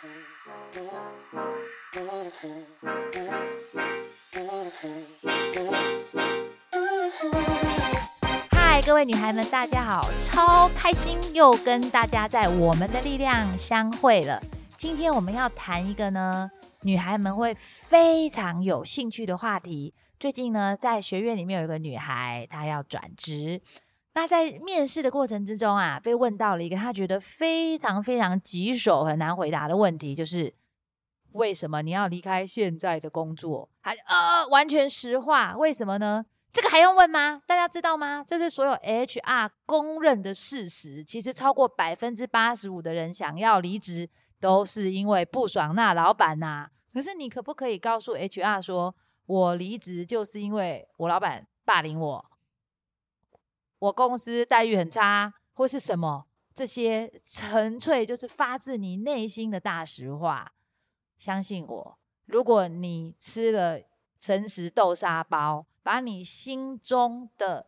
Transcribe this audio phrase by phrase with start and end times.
[0.00, 0.06] 嗨，
[8.86, 14.40] 各位女孩们，大家好，超开心又跟大家在我们的力量相会了。
[14.76, 16.48] 今天我们要谈一个呢，
[16.82, 19.92] 女孩们会非常有兴趣的话题。
[20.20, 23.60] 最近呢，在学院里面有一个女孩，她要转职。
[24.14, 30.52] 那在面试的过程之中啊，被问到了一个他觉得非常非常棘手、很难回答的问题，就是
[31.32, 33.68] 为什么你要离开现在的工作？
[33.80, 36.26] 还呃，完全实话，为什么呢？
[36.52, 37.42] 这个还用问吗？
[37.46, 38.24] 大家知道吗？
[38.26, 41.04] 这是所有 HR 公认的事实。
[41.04, 44.08] 其实超过百分之八十五的人想要离职，
[44.40, 52.24] 都是因为不爽那老板呐、可是你可不可以告诉 HR 说，我离职就是因为我老板霸凌我？
[53.78, 56.26] 我公司待遇很差，或是什么？
[56.54, 60.52] 这些纯粹就是发自你内心的大实话。
[61.16, 63.80] 相信我，如果你吃了
[64.20, 67.66] 诚实豆沙包，把你心中的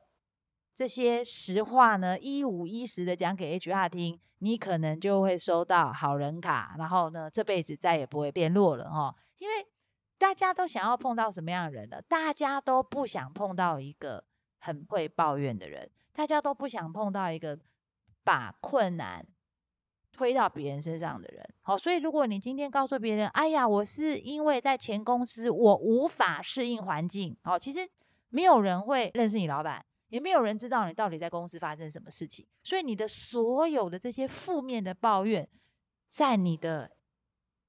[0.75, 9.15] 这些实话呢，一五一十的讲给 HR 听，你可能就会收到好人卡，然后呢，这辈子再也不会联络了哈。
[9.39, 9.67] 因为
[10.19, 12.03] 大家都想要碰到什么样的人呢？
[12.03, 14.25] 大家都不想碰到一个
[14.61, 15.91] 很会抱怨的人。
[16.13, 17.59] 大家都不想碰到一个
[18.23, 19.27] 把困难
[20.13, 27.89] 推到别人身上的人，好，所以如果你今天告诉别人，哎呀，我是因为在前公司我无法适应环境，好，其实
[28.29, 35.49] 没有人会认识你老板，也没有人知道你到底在公司发生什么事情，所以你的所有的这些负面的抱怨，
[36.09, 36.91] 在你的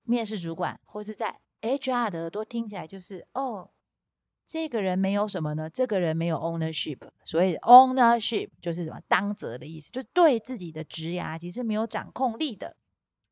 [0.04, 3.70] 面试主管或是在 HR 的耳朵听起来就是哦。
[4.52, 5.70] 这个人没有什么呢？
[5.70, 12.76] 这个人没有 ownership，所以 ownership 就是什么当责的意思，就是对自己的职涯其实没有掌控力的，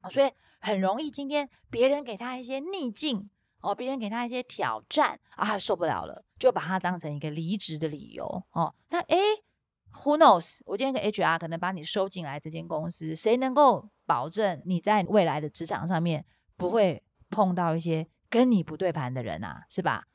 [0.09, 0.31] 所以
[0.61, 8.73] 很容易今天别人给他一些逆境哦，别人给他一些挑战啊，受不了了，就把他当成一个离职的理由哦。
[8.87, 9.17] 那诶
[9.91, 10.61] ，who knows？
[10.67, 16.25] 我今天跟 HR 可能把你收进来这间公司，谁能够保证你在未来的职场上面
[16.55, 19.65] 不会碰到一些跟你不对盘的人啊？
[19.69, 20.05] 是吧？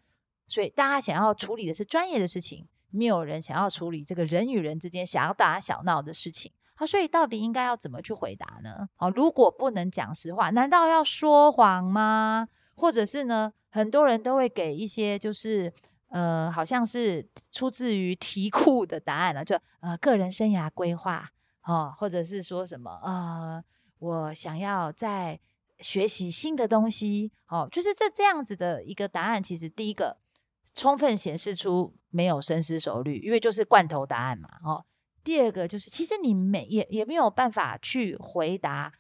[0.47, 6.53] 所以大家想要处理的是专业的事情，没有人想要处理这个人与人之间想要打小闹的事情。
[6.77, 8.89] 好，所以到底应该要怎么去回答呢？
[8.97, 12.49] 好，如果不能讲实话，难道要说谎吗？
[12.75, 13.53] 或者是呢？
[13.71, 15.73] 很多人都会给一些就是
[16.09, 21.29] 呃，好像是出自于题库的答案了，就呃个人生涯规划
[21.63, 23.65] 哦，或者是说什么呃，
[24.01, 25.41] 我想要在
[25.79, 29.43] 学习新的东西哦，就是这这样子的一个答案。
[29.43, 30.19] 其实第一个。
[30.73, 34.49] 充分显示出没有深思熟虑，因为就是罐头答案嘛。
[34.63, 34.87] 哦，
[35.23, 38.93] 第二个就是，其实你没也也没有办法去回答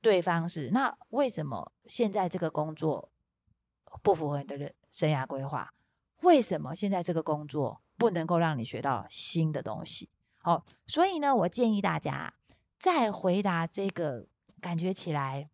[0.00, 3.12] 对方是那为什么现在这个工作
[4.02, 5.74] 不符合你的人生涯规划？
[6.22, 10.08] 为什么现在这个工作不能够让你学到新的东西？
[10.44, 12.34] 哦，所以呢，我建议大家
[12.78, 14.26] 在回答这个
[14.60, 15.48] 感觉起来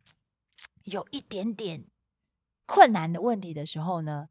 [0.85, 1.85] 有一点点
[2.65, 4.29] 困难的问题的时候呢，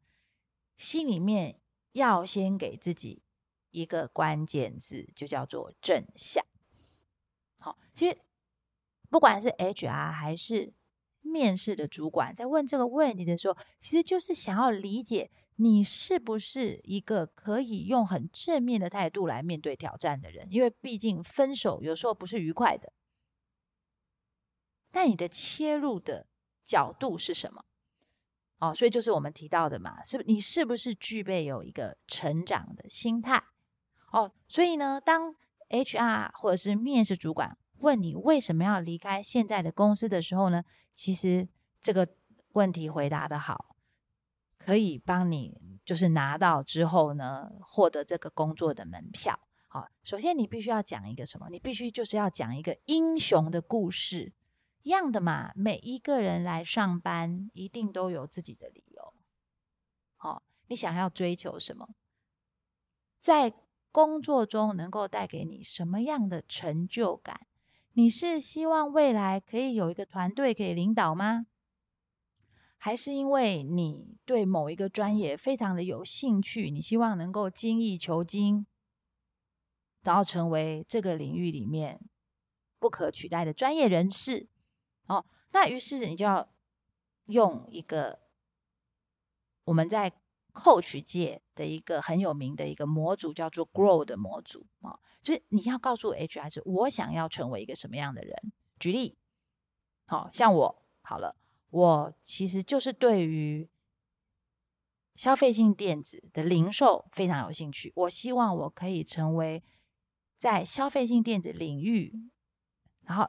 [0.78, 1.60] 心里面
[1.92, 3.22] 要先给自己
[3.70, 6.44] 一个关键字，就叫做正向。
[7.58, 8.16] 好，其实
[9.10, 10.72] 不管是 HR 还是
[11.20, 20.46] 面试的主管，在问这个问题的时候，其实就是想要理解你是不是一个可以用很正面的态度来面对挑战的人。
[20.50, 22.92] 因为毕竟分手有时候不是愉快的，
[24.92, 26.28] 但你的切入的
[26.64, 27.64] 角度是什么？
[28.58, 33.42] 哦，所以就是我们提到的嘛，是你是不是具备有一个成长的心态？
[34.10, 35.34] 哦，所以呢，当
[35.68, 41.46] HR 或者是面试主管问你为什么要离开现在的公司的时候呢，其实
[41.80, 42.08] 这个
[42.54, 43.76] 问题回答得好，
[44.58, 49.38] 可以帮你就是拿到之后呢，获得这个工作的门票。
[49.68, 51.48] 好，首先你必须要讲一个什么？
[51.50, 54.32] 你必须就是要讲一个英雄的故事。
[54.82, 59.12] 一样的嘛，每一个人来上班一定都有自己的理由。
[60.18, 61.90] 哦，你想要追求什么？
[63.20, 63.52] 在
[63.90, 67.46] 工作中能够带给你什么样的成就感？
[67.92, 71.46] 你是希望未来可以有一个团队可以领导吗？
[72.76, 78.66] 还是因为你对某一个专业非常的有兴趣，你希望能够精益求精，
[80.02, 82.00] 然后成为这个领域里面
[82.78, 84.48] 不可取代的专业人士？
[85.08, 86.48] 哦，那于是你就要
[87.26, 88.20] 用一个
[89.64, 90.12] 我们在
[90.52, 98.52] coach 界的一个很有名的一个模组，叫做 Grow 的模组啊、哦，就是你要告诉 HR，我想要成为一个什么样的人。
[98.78, 99.18] 举例，
[100.06, 101.36] 好、哦、像我，好了，
[101.70, 103.68] 我其实就是对于
[105.14, 107.92] 消费性电子的零售非常有兴趣。
[107.96, 109.62] 我希望我可以成为
[110.36, 112.30] 在消费性电子领域，
[113.02, 113.28] 然后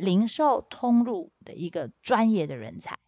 [0.00, 2.98] 零售通路的一个专业的人才。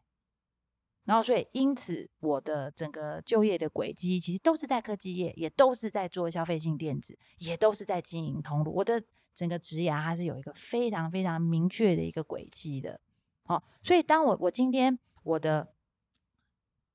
[1.04, 8.72] 然后，所以因此，我的整个就业的轨迹其实都是在科技业，也都是在做消费性电子，也都是在经营通路。
[8.72, 9.02] 我的
[9.34, 13.00] 整个职涯它是有一个非常非常明确的一个轨迹的。
[13.44, 15.74] 好、哦，所以当我我今天我的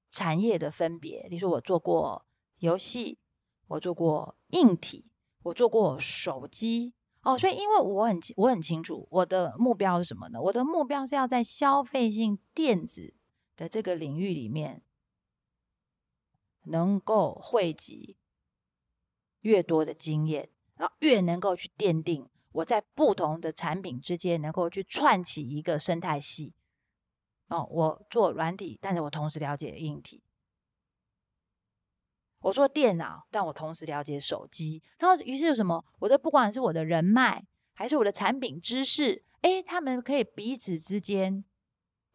[0.10, 2.26] 产业的分别，你说我做过
[2.60, 3.20] 游戏，
[3.68, 5.12] 我做过硬体，
[5.44, 6.94] 我做过手机。
[7.28, 10.42] 哦，所以因为我很我很清楚我的目标是什么呢？
[10.42, 13.14] 我的目标是要在消费性电子。
[13.58, 14.84] 的这个领域里面，
[16.66, 18.16] 能够汇集
[19.42, 26.54] 越多的经验，然后越能够去奠定我在不同的产品之间能够去串起一个生态系。
[27.48, 30.22] 哦，我做软体，但是我同时了解硬体；
[32.48, 34.82] 我做电脑，但我同时了解手机。
[35.00, 35.84] 然后，于是有什么？
[36.00, 41.44] 我的不管是我的人脉，还是我的产品知识，诶，他们可以彼此之间。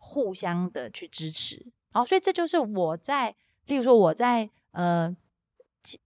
[0.05, 3.37] 互相的去支持，好，所以这就是我在，
[3.67, 5.17] 例如说我在呃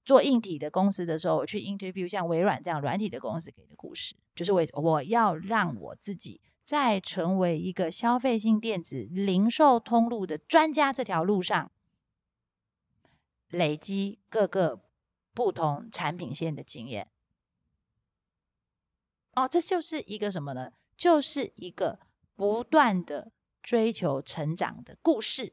[0.05, 11.73] 做硬体的公司的时候，我去 interview 像微软这样软体的公司给的故事，就是我我要让我自己在成为一个消费性电子零售通路的专家这条路上，
[13.49, 14.83] 累积各个
[15.33, 17.09] 不同产品线的经验。
[19.35, 20.73] 哦，这就是一个什么呢？
[20.97, 22.01] 就是一个
[22.35, 23.33] 不断的。
[23.63, 25.53] 追求成长的故事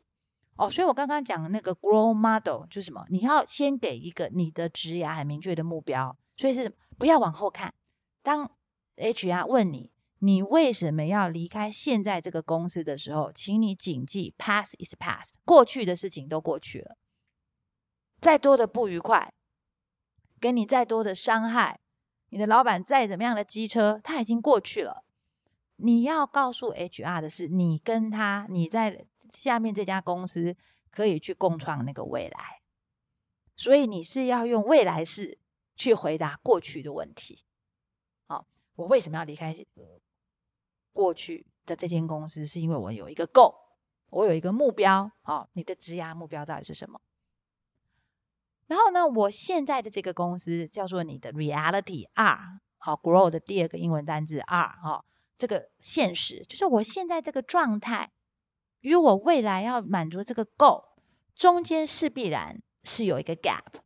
[0.55, 3.03] 哦，所以我刚刚讲的那个 grow model 就是什么？
[3.09, 7.73] 你要先给一个你的职涯很明确的目标，所以是不要往后看。
[8.21, 8.51] 当
[8.97, 16.95] HR 问你你为什么要离开现在这个公司的时候，请你谨记 past is past，过去的事情都过去了。
[18.23, 19.33] 再多的不愉快，
[20.39, 21.81] 给你再多的伤害，
[22.29, 25.03] 你的老板再怎么样的机车，他已经过去了。
[25.75, 30.55] 你要告诉 HR 的是，你跟他，你在下面这家公司
[30.89, 32.61] 可以去共创那个未来，
[33.57, 35.37] 所以你是要用未来式
[35.75, 37.43] 去回答过去的问题。
[38.27, 39.53] 好，我为什么要离开
[40.93, 42.45] 过去的这间公司？
[42.45, 43.53] 是因为我有一个 GO，
[44.11, 45.11] 我有一个目标。
[45.23, 47.01] 好，你的职涯目标到底是什么？
[48.67, 55.05] 然后呢，我现在的这个公司叫做你的 Reality R，好，Grow 的第二个英文单字 R，哈。
[55.37, 58.11] 这个现实就是我现在这个状态，
[58.79, 60.85] 与我未来要满足这个 Go
[61.35, 63.81] 中间是必然是有一个 gap，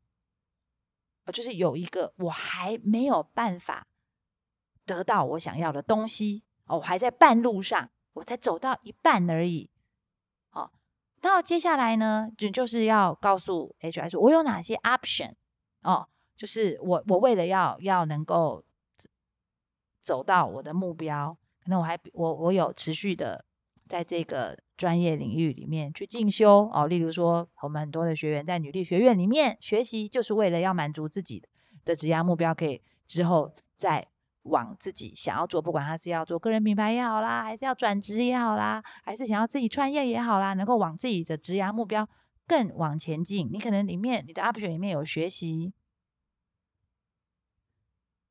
[1.34, 3.88] 就是有一个我还没有办法
[4.86, 9.72] 得到我想要的东西哦，我还在半路上，我才走到一半而已。
[11.22, 15.34] 那接下来呢，就就是要告诉 HR 说，我有哪些 option
[15.82, 18.64] 哦，就是我我为了要要能够。
[20.00, 23.44] 走到我的目标，可能我还我我有持续的
[23.90, 26.88] 在这个专业领域里面去进修哦。
[26.88, 31.44] 例如说，我们很多的学员在女力学院里面学习，就是为了要满足自己
[31.84, 34.08] 的职业目标，可以之后再
[34.48, 42.08] 往自己想要做，不管他是要做个人品牌也好啦，还是要转职也好啦，还是想要自己创业也好啦，能够往自己的职涯目标
[42.46, 43.50] 更往前进。
[43.52, 45.74] 你可能里面你的 option 里面有学习。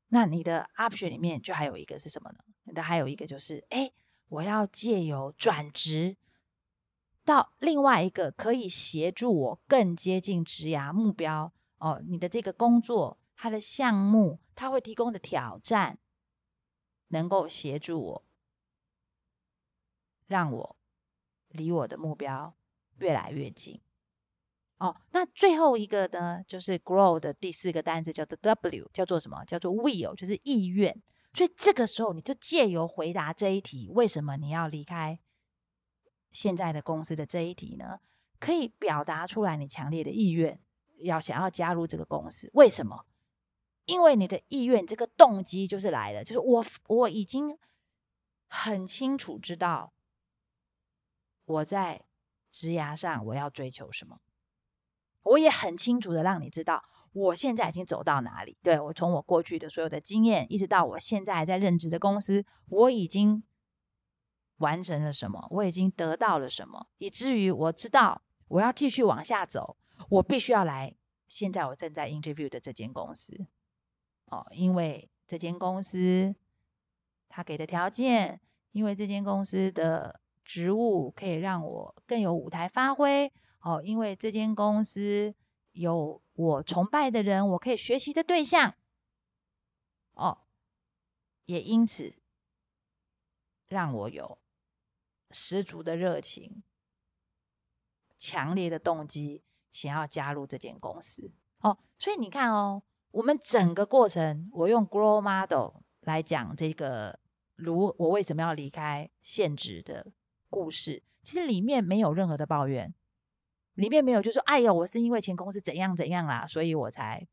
[0.08, 2.38] 那你的 option 里面就还有一个是什么呢？
[2.64, 3.90] 你的还有一个就是，哎，
[4.28, 6.16] 我要借由转职
[7.24, 12.00] 到另外一个可以协助我更接近职涯目标哦。
[12.06, 15.98] 你的这个工作，它的项目，它会提供的挑战，
[17.08, 18.24] 能够协助我，
[20.26, 20.76] 让我
[21.48, 22.54] 离我的目标
[22.98, 23.80] 越来越近。
[24.78, 29.44] 哦，那最后一个呢，就是 grow 的第四个单词叫做 W，叫做什么？
[29.44, 31.02] 叫做 will，就是意愿。
[31.32, 35.18] 所以这个时候，你就借由回答这一题，为什么你要离开
[36.30, 38.00] 现在的公司的这一题呢？
[38.38, 40.60] 可以表达出来你强烈的意愿，
[40.98, 42.50] 要想要加入这个公司。
[42.52, 43.06] 为什么？
[43.86, 47.56] 因为你的意愿，这个动机就是来了，就是我我已经
[48.48, 49.92] 很清楚知道
[51.44, 52.04] 我在
[52.50, 54.20] 职涯上我要追求什么。
[55.22, 58.56] 我也很清楚的让你知道，我现在已经走到哪里。
[58.62, 63.42] 对，我从我过去的所有的经验，一直到我现在还在任职的公司，我已经
[64.58, 69.76] 完成了什么，我已经得到了什么，以至于我知道我要继续往下走，
[70.10, 70.94] 我必须要来
[71.26, 73.46] 现在我正在 interview 的这间公司。
[74.26, 76.34] 哦，因为这间公司
[77.28, 78.40] 他给的条件，
[78.72, 85.34] 因为这间公司的职务可以让我更有舞台发挥哦，因为这间公司
[85.72, 88.74] 有我崇拜的人，我可以学习的对象
[90.14, 90.38] 哦，
[91.44, 92.14] 也因此
[93.66, 94.38] 让我有
[95.30, 96.62] 十足的热情、
[98.16, 101.78] 强烈的动机，想要加入这间公司哦。
[101.98, 102.82] 所以你看哦，
[103.16, 107.18] 我们整个过程，我用 Grow Model 来讲这个，
[107.54, 110.12] 如我为什么要离开现职的
[110.50, 112.92] 故事，其实里面没有任何的抱怨，
[113.72, 117.26] 里面没有就说，哎呀，我是因为前公司怎样怎样啦，所以我才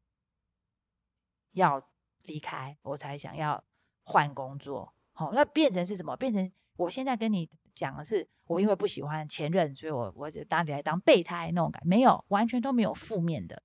[1.52, 1.86] 要
[2.22, 3.62] 离开，我才想要
[4.06, 4.94] 换工作。
[5.12, 6.16] 好，那变成是什么？
[6.16, 13.62] 变成我现在跟你讲的是，我因为不喜欢前任，所以我我就当你来当备胎那种感，没有，完全都没有负面的，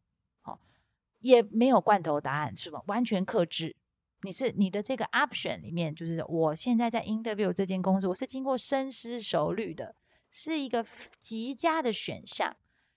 [1.20, 2.82] 也没有罐头答案，是吧？
[2.87, 3.76] 完全克制。
[4.22, 9.94] 你是你的这个 option 里面，就是我现在在 interview 这间公司，我是经过深思熟虑的，
[10.30, 10.84] 是一个
[11.18, 12.56] 极佳的选项，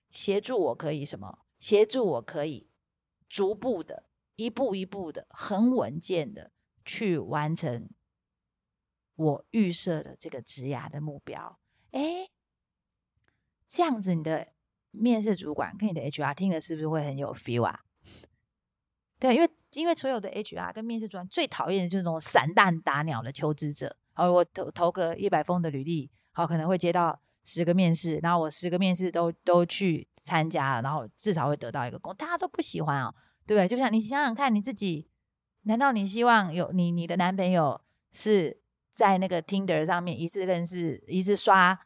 [0.09, 1.45] 协助我可以什么？
[1.59, 2.67] 协助我可以
[3.29, 6.51] 逐步的、一步一步的、很稳健的
[6.83, 7.87] 去完成
[9.15, 11.59] 我预设的这个职涯的目标。
[11.91, 12.31] 哎，
[13.69, 14.53] 这样子，你的
[14.89, 17.81] 面试主管跟你的 HR 听了是不是会很有 feel 啊？
[19.19, 19.49] 对，因为。
[19.75, 23.95] 因为所有的 HR 跟面试官最讨厌的就是那种散弹打鸟的求职者。
[24.11, 33.15] 好，我投投个一百封的履历，好，可能会接到十个面试，然后我十个面试都都去参加了，然后至少会得到一个工，大家都不喜欢哦，
[33.47, 33.67] 对不对？
[33.69, 35.07] 就像你想想看，你自己，
[35.61, 37.79] 难道你希望有你你的男朋友
[38.11, 38.59] 是
[38.91, 41.79] 在那个 Tinder 上面一次认识，一次刷？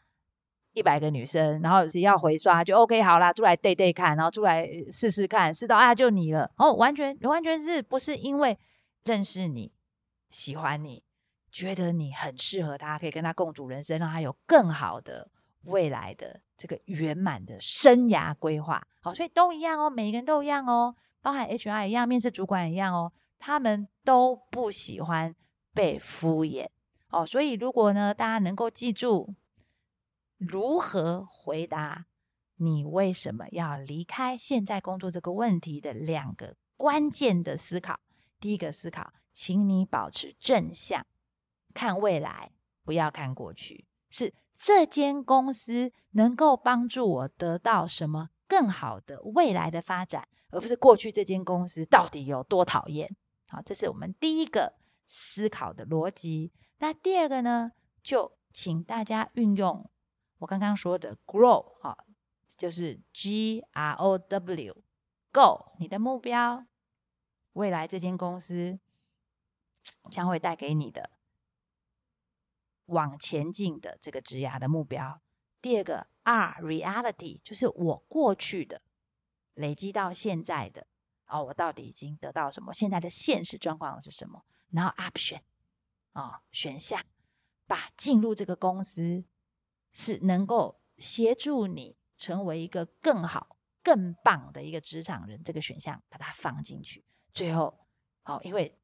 [0.76, 8.60] 一百个女生，然后只要回刷就 OK 好啦，出来对对看，然后出来试试看，试到啊就你了，哦，完全完全是不是因为
[9.06, 9.72] 认识你、
[10.30, 11.02] 喜欢你、
[11.50, 15.30] 觉得你很适合他，可以跟他共主人生，让他有更好的
[15.64, 25.34] 未来的这个圆满的生涯规划，好，所以都一样哦，每个人都一样哦，包含 HR 一样，面试主管一样哦，他们都不喜欢
[25.74, 26.68] 被敷衍，
[27.12, 29.34] 哦，所以如果呢，大家能够记住。
[30.48, 32.06] 如何回答
[32.58, 38.00] 你为什么要离开现在工作这个问题的两个关键的思考？
[38.40, 41.06] 第一个思考，请你保持正向，
[41.74, 42.52] 看未来，
[42.84, 43.86] 不要看过去。
[44.10, 53.14] 是这间公司能够帮助我得到什么更好的未来的发展，而不是过去这间公司到底有多讨厌。
[53.48, 54.76] 好，这是我们第一个
[55.06, 56.54] 思考的逻辑。
[56.80, 57.72] 那第二个呢？
[58.04, 59.90] 就请大家运用。
[60.40, 61.98] 我刚刚说的 grow 啊，
[62.58, 66.66] 就是 G R O W，Go，你的目标，
[67.54, 68.80] 未来这间公司
[70.12, 71.12] 将会带给你的
[72.88, 75.22] 往前进的这个职涯的目标。
[75.62, 78.82] 第二个 R Reality，就是我过去的
[79.54, 80.86] 累积到现在的
[81.28, 82.74] 哦，我到底已经得到什么？
[82.74, 84.46] 现在的现实状况是什么？
[84.72, 85.42] 然后 Option
[86.12, 87.02] 啊，选项，
[87.66, 89.24] 把进入这个公司。
[89.96, 97.04] 是能够协助你成为一个更好、更棒的一个职场人，这个选项把它放进去。
[97.34, 97.88] 最后，
[98.26, 98.78] 哦，因为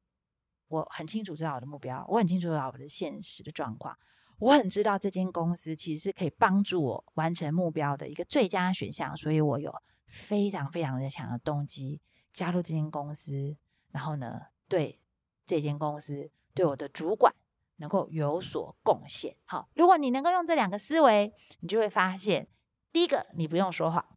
[0.68, 3.96] 我很清楚知道我的目标，我很清楚知道我的现实的状况，
[4.38, 9.72] 我很知道这间公司其实是可以帮助我完成目标的一个最佳选项，所以我有
[10.06, 12.00] 非常非常的强的动机
[12.32, 13.56] 加入这间公司。
[13.90, 14.98] 然后呢，对
[15.44, 17.34] 这间公司，对我的主管。
[17.82, 19.36] 能够有所贡献。
[19.44, 22.48] 好，如果你能够用这两个思维，你就会发现，
[22.92, 24.16] 第一个你不用说谎，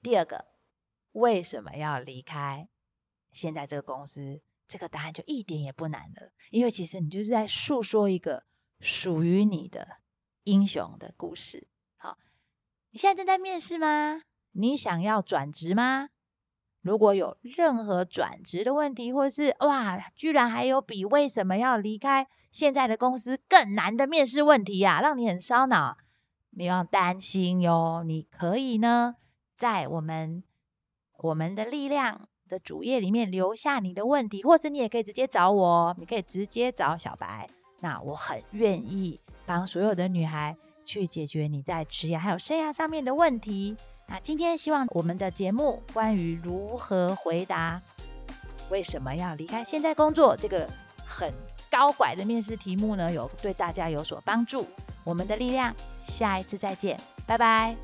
[0.00, 0.46] 第二个
[1.10, 2.68] 为什么要离开
[3.32, 4.40] 现在这个公司？
[4.68, 8.44] 这个答案就一点也不难了，因为其实你就是在诉说一个
[8.78, 9.98] 属于你的
[10.44, 11.66] 英雄的故事。
[11.96, 12.16] 好，
[12.90, 14.22] 你现在正在面试吗？
[14.52, 16.10] 你想要转职吗？
[16.88, 25.98] 如果有任何转职的问题，或是哇，居然还有比为什么要离开现在的公司更难的面试问题呀，让你很烧脑，
[26.56, 28.02] 不要担心哟。
[28.06, 29.16] 你可以呢，
[29.54, 30.42] 在我们
[31.18, 37.46] 我们的力量的主页里面留下你的问题，或者你也可以直接找我，你可以直接找小白。
[37.80, 43.76] 那我很愿意帮所有的女孩去解决你在职业还有生涯上面的问题。
[44.08, 47.80] 那今天希望我们的节目关于如何回答
[48.70, 50.68] 为什么要离开现在工作这个
[51.06, 51.32] 很
[51.70, 54.66] 高拐的面试题目呢，有对大家有所帮助。
[55.04, 55.74] 我们的力量，
[56.06, 57.76] 下一次再见，拜拜。